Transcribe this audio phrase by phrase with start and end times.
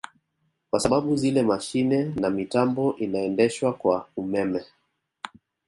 [0.69, 4.65] Kwa sababu zile mashine na mitambo inaendeshwa kwa ummeme